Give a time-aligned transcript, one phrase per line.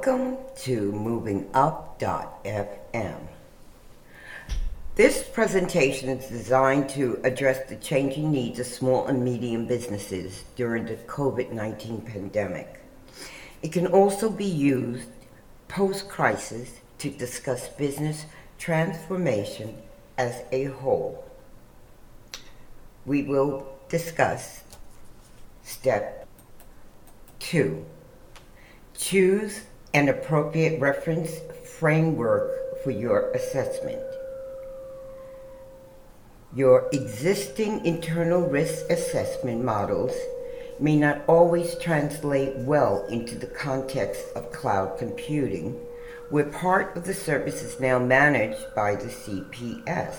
[0.00, 1.48] Welcome to MovingUp.fm.
[4.94, 10.86] This presentation is designed to address the changing needs of small and medium businesses during
[10.86, 12.80] the COVID 19 pandemic.
[13.60, 15.08] It can also be used
[15.66, 18.26] post crisis to discuss business
[18.56, 19.82] transformation
[20.16, 21.24] as a whole.
[23.04, 24.62] We will discuss
[25.64, 26.28] step
[27.40, 27.84] two
[28.98, 29.62] choose
[29.98, 32.52] an appropriate reference framework
[32.84, 34.00] for your assessment.
[36.54, 40.12] Your existing internal risk assessment models
[40.78, 45.72] may not always translate well into the context of cloud computing,
[46.30, 50.14] where part of the service is now managed by the CPS.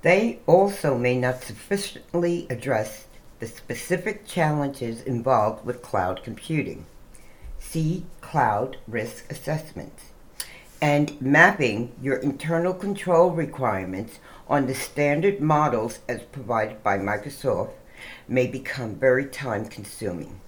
[0.00, 3.04] They also may not sufficiently address
[3.40, 6.86] the specific challenges involved with cloud computing.
[7.58, 10.04] See Cloud Risk Assessments.
[10.80, 14.18] And mapping your internal control requirements
[14.48, 17.72] on the standard models as provided by Microsoft
[18.28, 20.40] may become very time consuming.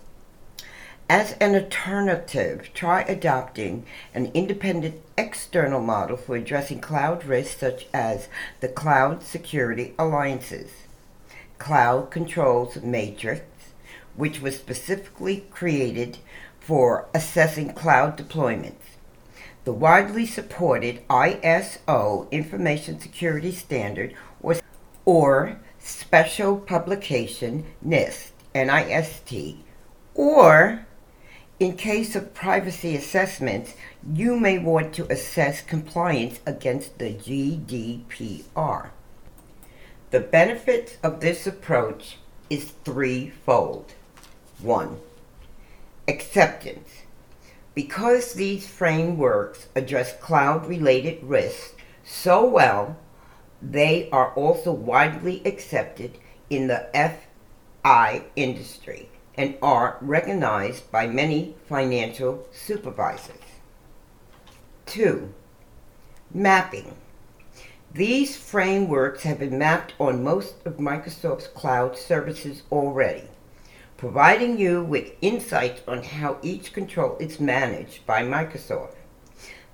[1.09, 8.29] As an alternative, try adopting an independent external model for addressing cloud risks such as
[8.61, 10.70] the Cloud Security Alliance's.
[11.63, 13.45] Cloud Controls Matrix,
[14.17, 16.19] which was specifically created
[16.59, 18.99] for assessing cloud deployments.
[19.63, 24.57] The widely supported ISO Information Security Standard or,
[25.05, 29.59] or Special Publication NIST, NIST,
[30.17, 30.85] or
[31.61, 33.75] in case of privacy assessments,
[34.13, 38.91] you may want to assess compliance against the GDPR.
[40.12, 42.18] The benefits of this approach
[42.50, 43.95] is threefold.
[44.61, 45.00] One,
[46.06, 46.90] acceptance.
[47.74, 51.73] Because these frameworks address cloud related risks
[52.05, 52.98] so well,
[53.62, 56.18] they are also widely accepted
[56.50, 56.90] in the
[57.83, 59.08] FI industry
[59.39, 63.39] and are recognized by many financial supervisors.
[64.84, 65.33] Two,
[66.34, 66.96] mapping.
[67.95, 73.25] These frameworks have been mapped on most of Microsoft's cloud services already,
[73.98, 78.95] providing you with insights on how each control is managed by Microsoft.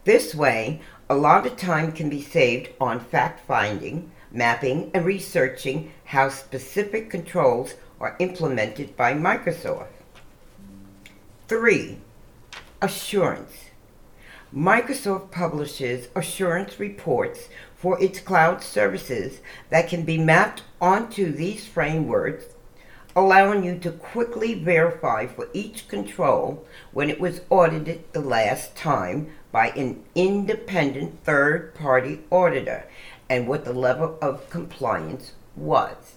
[0.03, 5.93] This way, a lot of time can be saved on fact finding, mapping, and researching
[6.06, 9.95] how specific controls are implemented by Microsoft.
[11.47, 11.99] 3.
[12.83, 13.68] Assurance.
[14.55, 22.47] Microsoft publishes assurance reports for its cloud services that can be mapped onto these frameworks,
[23.15, 29.31] allowing you to quickly verify for each control when it was audited the last time
[29.53, 32.87] by an independent third party auditor
[33.29, 36.17] and what the level of compliance was.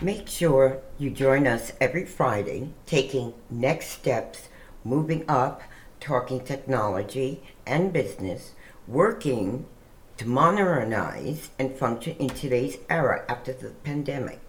[0.00, 4.48] Make sure you join us every Friday, taking next steps,
[4.84, 5.62] moving up,
[6.00, 8.52] talking technology and business,
[8.86, 9.66] working
[10.16, 14.40] to modernize and function in today's era after the pandemic.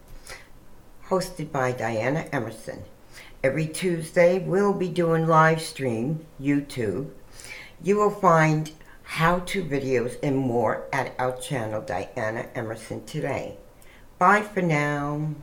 [1.08, 2.84] Hosted by Diana Emerson.
[3.44, 7.10] Every Tuesday, we'll be doing live stream, YouTube.
[7.82, 8.72] You will find
[9.04, 13.58] how to videos and more at our channel, Diana Emerson Today.
[14.18, 15.36] Bye for now.